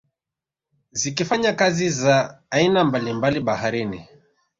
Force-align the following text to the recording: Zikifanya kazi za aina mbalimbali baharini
Zikifanya 0.91 1.53
kazi 1.53 1.89
za 1.89 2.39
aina 2.49 2.83
mbalimbali 2.83 3.39
baharini 3.39 4.05